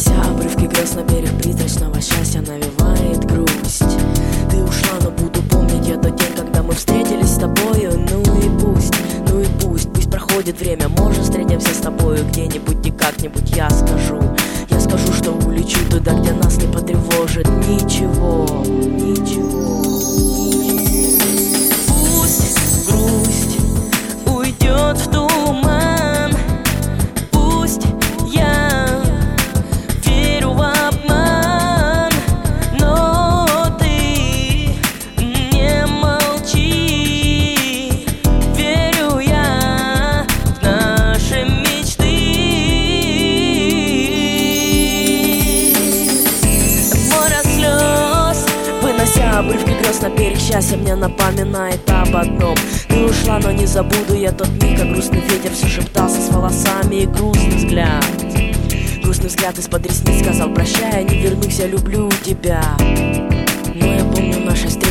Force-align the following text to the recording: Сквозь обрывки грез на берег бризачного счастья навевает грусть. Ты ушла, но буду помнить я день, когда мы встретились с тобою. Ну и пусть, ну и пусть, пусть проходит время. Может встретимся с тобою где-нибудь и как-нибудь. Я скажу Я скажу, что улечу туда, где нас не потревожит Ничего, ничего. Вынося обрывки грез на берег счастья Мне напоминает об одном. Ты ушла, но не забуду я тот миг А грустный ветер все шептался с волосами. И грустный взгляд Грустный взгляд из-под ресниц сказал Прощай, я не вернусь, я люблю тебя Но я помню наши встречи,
Сквозь 0.00 0.16
обрывки 0.26 0.64
грез 0.64 0.94
на 0.94 1.02
берег 1.02 1.30
бризачного 1.32 2.00
счастья 2.00 2.40
навевает 2.40 3.22
грусть. 3.24 3.98
Ты 4.50 4.62
ушла, 4.62 4.98
но 5.02 5.10
буду 5.10 5.42
помнить 5.42 5.86
я 5.86 5.96
день, 5.96 6.34
когда 6.34 6.62
мы 6.62 6.72
встретились 6.72 7.28
с 7.28 7.38
тобою. 7.38 7.92
Ну 8.10 8.22
и 8.38 8.48
пусть, 8.60 8.94
ну 9.28 9.40
и 9.40 9.46
пусть, 9.60 9.92
пусть 9.92 10.10
проходит 10.10 10.58
время. 10.58 10.88
Может 10.88 11.24
встретимся 11.24 11.74
с 11.74 11.78
тобою 11.78 12.24
где-нибудь 12.28 12.86
и 12.86 12.90
как-нибудь. 12.90 13.50
Я 13.54 13.68
скажу 13.68 14.22
Я 14.70 14.80
скажу, 14.80 15.12
что 15.12 15.32
улечу 15.32 15.80
туда, 15.90 16.14
где 16.14 16.32
нас 16.32 16.56
не 16.56 16.72
потревожит 16.72 17.46
Ничего, 17.68 18.46
ничего. 18.64 19.59
Вынося 49.20 49.38
обрывки 49.38 49.70
грез 49.70 50.00
на 50.00 50.08
берег 50.10 50.38
счастья 50.38 50.76
Мне 50.76 50.94
напоминает 50.94 51.80
об 51.90 52.16
одном. 52.16 52.56
Ты 52.88 53.04
ушла, 53.04 53.38
но 53.38 53.52
не 53.52 53.66
забуду 53.66 54.14
я 54.14 54.32
тот 54.32 54.48
миг 54.62 54.80
А 54.80 54.84
грустный 54.84 55.20
ветер 55.20 55.52
все 55.52 55.66
шептался 55.66 56.20
с 56.20 56.28
волосами. 56.30 57.02
И 57.02 57.06
грустный 57.06 57.56
взгляд 57.56 58.04
Грустный 59.02 59.28
взгляд 59.28 59.58
из-под 59.58 59.86
ресниц 59.86 60.22
сказал 60.22 60.50
Прощай, 60.50 60.90
я 60.92 61.02
не 61.02 61.20
вернусь, 61.20 61.58
я 61.58 61.66
люблю 61.66 62.10
тебя 62.24 62.62
Но 63.74 63.86
я 63.86 64.04
помню 64.04 64.40
наши 64.40 64.68
встречи, 64.68 64.89